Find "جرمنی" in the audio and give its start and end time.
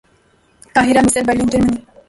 1.51-1.77